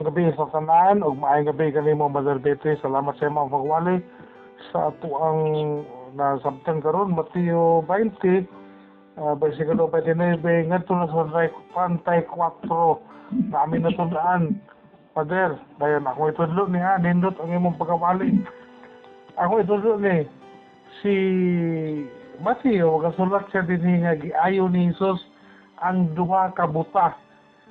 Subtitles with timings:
[0.00, 2.72] gabi sa tanan ug maayong gabi kanimo Mother Betty.
[2.80, 4.00] Salamat sa imong pagwali
[4.72, 5.40] sa ato ang
[6.16, 8.48] nasabtan karon Mateo 20
[9.20, 10.40] uh, versikulo 29
[10.72, 11.28] ngadto na sa
[11.76, 14.56] pantay 4 na amin natundaan.
[15.12, 18.40] Father, dayon ako itudlo niya nindot ang imong pagkawali.
[19.36, 20.24] Ako itudlo ni
[21.04, 21.14] si
[22.40, 25.20] Mateo gasulat siya din nga giayo ni Jesus
[25.84, 27.12] ang duha ka buta.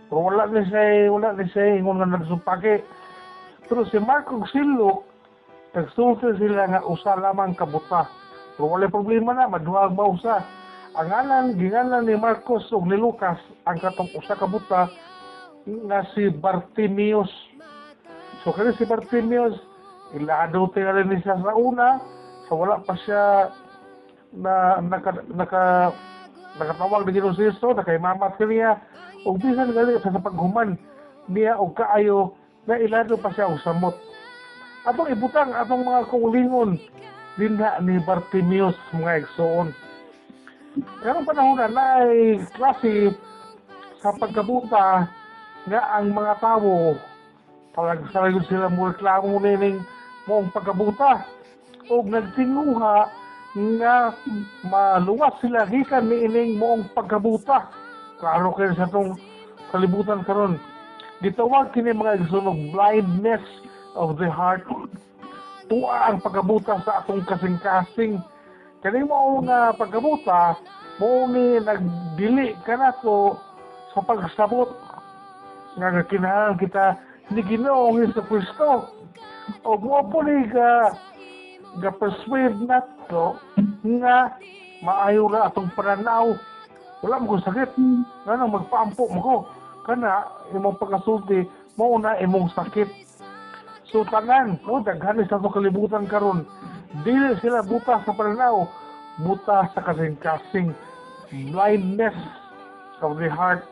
[0.10, 2.82] Pero wala ni siya, wala ni siya ingon nga nagsupake.
[3.70, 5.06] Pero si Marco Silok,
[5.78, 8.10] nagsulti sila nga usa lamang kabuta.
[8.58, 10.42] Pero wala problema na, maduha ba usa.
[10.98, 13.38] Ang ngalan, gingalan ni Marcos ug ni Lucas,
[13.70, 14.90] ang katong usa kabuta,
[15.70, 17.30] nga si Bartimeus.
[18.42, 19.54] So kani si Bartimeus,
[20.18, 22.02] ilado tingali ni siya sa una,
[22.50, 23.54] sa wala pa siya
[24.34, 25.94] na naka, naka
[26.58, 28.82] nakatawag na Ginoo si Kristo, nakaimamat ka niya,
[29.26, 30.80] ug bisan gali sa paghuman
[31.28, 32.34] niya og kaayo
[32.68, 33.96] na ilado pa siya og samot.
[34.88, 36.80] Atong ibutang atong mga kaulingon
[37.36, 39.76] dinha ni Bartimeus mga igsoon.
[41.04, 43.12] Karong panahon na naay klase
[44.00, 45.10] sa pagkabuta
[45.68, 46.96] nga ang mga tao
[47.76, 49.84] talag sarayod sila mo reklamo nining
[50.26, 51.24] moong pagkabuta
[51.92, 52.98] o nagtinguha
[53.80, 53.96] nga
[54.68, 57.68] maluwas sila gikan ni ining moong pagkabuta
[58.20, 59.16] klaro kayo sa tong
[59.72, 60.60] kalibutan karon?
[61.24, 63.44] Gitawag kini mga igsunog blindness
[63.96, 64.64] of the heart.
[65.68, 68.20] Tuwa ang pagkabuta sa atong kasing-kasing.
[68.80, 70.56] Kani mo nga pagkabuta
[71.00, 73.40] mo ni nagdili kanato
[73.92, 74.72] sa pagsabot
[75.80, 76.86] nga kinahanglan kita
[77.32, 78.88] ni Ginoong Hesus Kristo.
[79.64, 80.96] O mo po ni ga
[81.78, 83.38] ga persuade nato
[83.86, 84.34] nga
[84.82, 86.34] maayo na atong pananaw
[87.04, 87.70] wala mo kong sakit.
[88.26, 89.36] Nga nang magpaampo mo ko.
[89.88, 91.48] Kana imong pagkasulti
[91.80, 92.90] mo na imong sakit.
[93.90, 96.46] So tanan no daghan sa atong kalibutan karon.
[97.02, 98.68] Dili sila buta sa pananaw
[99.20, 100.72] buta sa kasing-kasing
[101.52, 102.16] blindness
[103.02, 103.66] of the heart.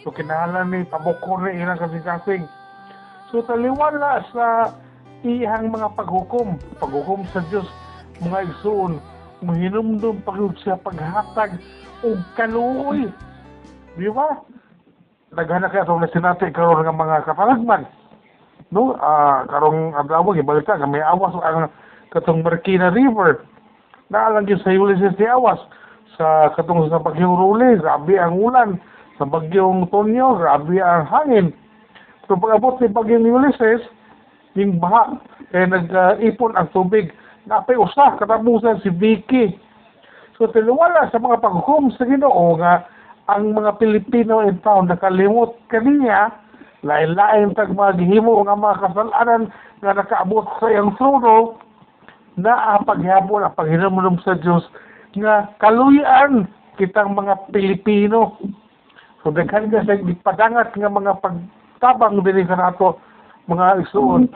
[0.00, 2.48] So kinahanglan ni pabukor ni ilang kasing-kasing.
[3.28, 4.72] So taliwala sa
[5.20, 6.56] iyang mga paghukom.
[6.80, 7.68] Paghukom sa Dios
[8.20, 9.00] mga igsoon
[9.40, 11.56] mahinumdum pagod siya paghatag
[12.06, 13.08] og kaluoy
[13.98, 14.40] di ba?
[15.36, 17.84] Naghanap kaya itong nasinati karon nga mga katalagman
[18.72, 18.96] no?
[18.98, 21.68] Ah karong adlaw gibalita nga may awas ang
[22.10, 23.46] katong Marikina River.
[24.10, 25.58] Naalang gyud sa Ulysses ni awas
[26.18, 28.70] sa katong sa bagyong Rule grabe ang ulan.
[29.20, 31.46] Sa bagyong Tonyo grabe ang hangin.
[32.26, 33.84] So pag-abot ni bagyong Ulysses
[34.58, 35.18] yung baha
[35.54, 37.14] kaya nag-ipon ang tubig.
[37.46, 39.54] Napay usa katapusan si Vicky
[40.40, 42.88] so tiliwala sa mga paghukom sa Ginoo nga
[43.28, 46.32] ang mga Pilipino in town nakalimot kaniya
[46.80, 49.52] lain-lain tag mga gihimo nga mga kasalanan
[49.84, 51.60] nga nakaabot sa iyang trono
[52.40, 54.64] na ang paghapon ang paghinamulong sa Diyos
[55.12, 56.48] nga kaluyan
[56.80, 58.40] kitang mga Pilipino.
[59.20, 62.96] So daghan ka sa gipadangat nga mga pagtabang dili ka nato
[63.44, 64.32] mga isuon.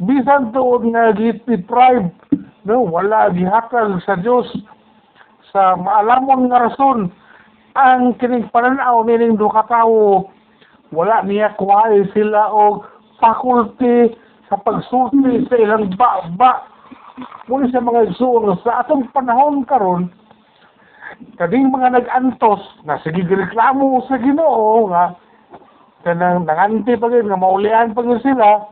[0.00, 2.08] Bisan tuod nga gi-deprive
[2.64, 4.48] no wala gihatag sa Dios
[5.54, 7.14] sa maalamon nga rason
[7.78, 10.26] ang kining pananaw nining duha ka tawo
[10.90, 12.82] wala niya kuhay sila og
[13.22, 14.10] faculty
[14.50, 16.66] sa pagsulti sa ilang ba-ba.
[17.46, 20.10] Muli sa mga igsuon sa atong panahon karon
[21.38, 25.14] kading mga nag-antos na sige reklamo sa Ginoo nga
[26.02, 28.66] kanang nanganti pa gyud nga maulian pa gyud sila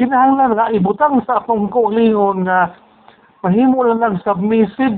[0.00, 2.72] kinahanglan nga ibutang sa atong kaulingon nga
[3.44, 4.96] mahimo lang lang submissive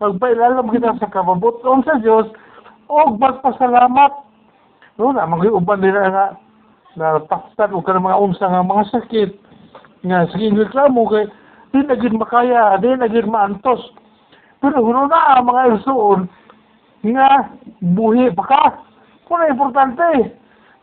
[0.00, 2.26] magpailalam kita sa kababuton sa Dios
[2.88, 4.12] o magpasalamat.
[4.96, 6.26] No na mga uban nila nga
[6.96, 9.30] na taktan o mga unsa nga mga sakit
[10.08, 11.28] nga sige reklamo kay
[11.76, 13.92] di na makaya di na maantos.
[14.64, 16.20] Pero huno na ang mga igsoon
[17.12, 17.52] nga
[17.84, 18.64] buhi pa ka.
[19.28, 20.34] Kung importante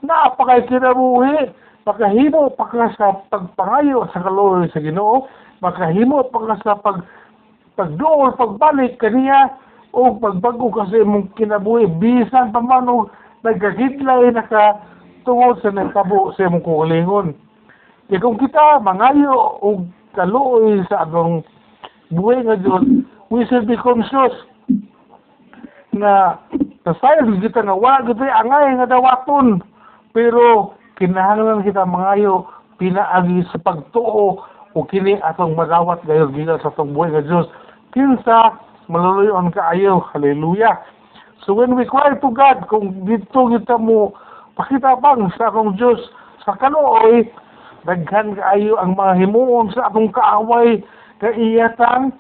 [0.06, 1.52] na pa kay kinabuhi
[1.90, 5.26] makahimo pa ka sa pagpangayo sa kaloy sa Ginoo
[5.64, 7.02] makahimo pa ka sa pag
[7.78, 9.54] pagduol pagbalik kaniya
[9.94, 13.14] o pagbago kasi mong kinabuhi bisan pa man og
[13.46, 14.82] nagkakidlay na ka
[15.24, 17.38] tungod sa nagtabo sa imong kulingon
[18.08, 21.44] kaya kung kita mangayo og kaluoy sa atong
[22.08, 22.84] buhay nga Diyos,
[23.28, 24.32] we should be conscious
[25.92, 26.40] na
[26.88, 29.60] nasayang kita nga wa gito angay nga dawaton
[30.16, 32.48] pero kinahanglan kita mangayo
[32.80, 34.40] pinaagi sa pagtuo
[34.72, 37.52] o kini atong madawat gayud gila sa atong buhay nga Diyos
[37.98, 38.54] kinsa
[38.86, 40.78] maluluyon kaayo hallelujah.
[41.42, 44.14] So when we cry to God kung dito kita mo
[44.54, 45.98] pakita bang sa akong Diyos
[46.46, 47.26] sa kaluoy
[47.90, 50.78] daghan kaayo ang mga himuon sa atong kaaway
[51.18, 52.14] kay iyatang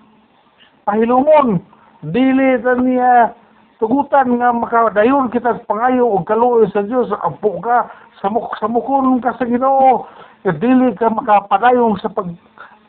[0.89, 1.61] pahilumon.
[2.01, 3.37] Dili niya
[3.77, 7.85] tugutan nga makadayon kita sa pangayo og kaluoy sa Dios ampo ka
[8.25, 10.09] samuk samukon ka sa Ginoo.
[10.41, 12.33] Dili ka makapadayon sa pag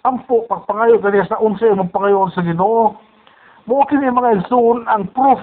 [0.09, 2.97] ampo pagpangayo kaniya sa unsa imong pangayo sa Ginoo.
[3.69, 5.37] Mo kini mga igsoon ang proof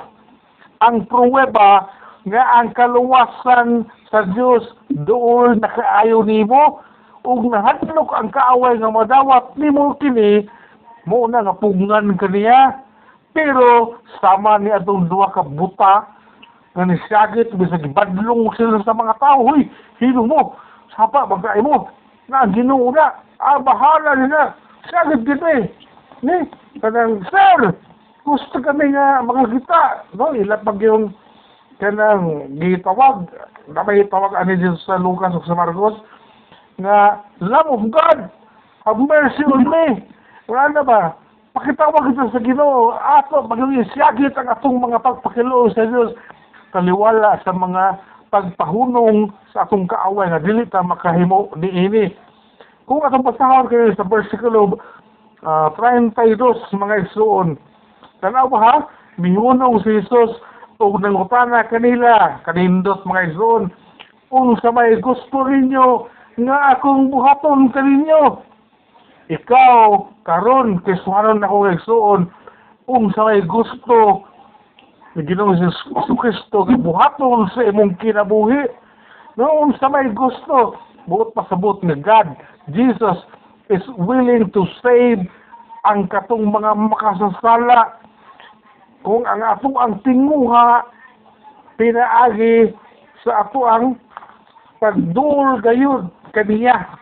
[0.82, 1.86] ang pruweba
[2.26, 4.66] nga ang kaluwasan sa Dios
[5.06, 6.82] doon nakaayo nimo.
[7.22, 10.50] Ug nahadlok ang kaaway nga madawat nimo kini
[11.06, 12.82] mo na nga pungan kaniya.
[13.38, 16.10] Pero sama ni atong duha ka buta
[16.74, 19.46] nga nisagit bisag ibadlong sila sa mga tao.
[19.46, 19.70] Huy
[20.02, 20.58] hino mo
[20.98, 21.86] sapa magkaay mo
[22.30, 24.56] na ang Ginoo na ah bahala nila
[25.22, 25.70] dito eh.
[26.26, 26.46] Ni
[26.82, 27.74] kanang sir
[28.26, 30.10] gusto kami nga makakita.
[30.18, 31.14] No ilapag yung
[31.78, 33.30] kanang gitawag.
[33.70, 35.98] Na may tawag ani sa Lucas sa Marcos
[36.82, 38.30] nga love of God
[38.86, 40.06] have mercy on me.
[40.46, 41.02] Wala ba?
[41.56, 42.94] Pakitawag ito sa Ginoo.
[42.94, 46.14] Ato maging siyagit ang atong mga pagpakiloo sa Dios
[46.76, 47.84] taliwala sa mga
[48.30, 52.12] pagpahunong sa atong kaaway nga dili ta makahimo niini
[52.86, 54.78] kung atong pasahon kayo sa versikulo
[55.46, 56.38] uh, 32
[56.76, 57.58] mga igsoon
[58.22, 58.76] tanaw ba ha?
[59.16, 60.36] Mihunong si Jesus
[60.84, 63.72] ug nangutana kanila kanindot mga igsoon
[64.28, 66.12] kung sa may gusto ninyo
[66.44, 68.44] nga akong buhaton kaninyo
[69.32, 72.22] ikaw karon kiswanon ako igsoon
[72.86, 74.28] kung sa may gusto
[75.16, 75.80] ni Ginoong Jesus
[76.20, 78.68] Kristo gibuhaton sa imong kinabuhi.
[79.40, 80.76] Noon sa may gusto
[81.08, 82.36] buot pasabot nga God
[82.76, 83.24] Jesus
[83.72, 85.24] is willing to save
[85.88, 87.96] ang katong mga makasasala.
[89.08, 90.84] Kung ang ato ang tinguha
[91.80, 92.76] pinaagi
[93.24, 93.96] sa ato ang
[94.84, 97.00] pagduol gayud kaniya.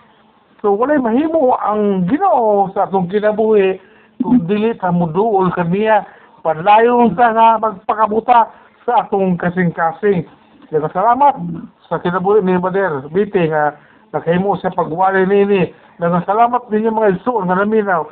[0.61, 3.81] So walay mahimo ang Ginoo sa atong kinabuhi
[4.21, 6.05] kung dili ta muduol kaniya
[6.43, 8.51] padlayon ta nga magpakabuta
[8.83, 10.27] sa atong kasing-kasing.
[10.69, 11.39] Daga salamat
[11.87, 13.07] sa kinabuhi ni Mader.
[13.15, 13.79] Biti nga
[14.11, 15.71] nakahimo sa pagwali nini.
[15.97, 18.03] Daga salamat ninyo mga isuon nga naminaw.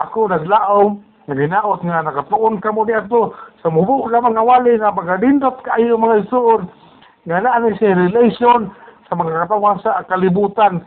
[0.00, 3.34] Ako naglaom naginaot nga nakatuon ka mo ato.
[3.60, 6.70] Sa mubuk ka mga wali nga pagkadindot kayo mga isuon
[7.26, 8.70] nga naa siya relation
[9.10, 10.86] sa mga katawan sa kalibutan.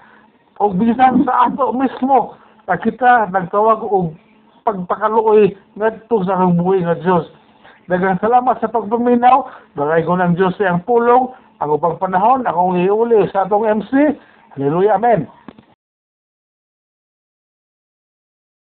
[0.64, 2.40] O bisan sa ato mismo
[2.72, 4.16] na kita nagtawag og
[4.64, 7.28] pagpakaluoy ngadto sa buhay nga Dios.
[7.92, 9.44] Daghang salamat sa pagpaminaw.
[9.76, 11.36] Bagay ko ng Diyos ang pulong.
[11.60, 14.16] Ang upang panahon, akong iuli sa atong MC.
[14.56, 15.00] Hallelujah.
[15.00, 15.28] Amen.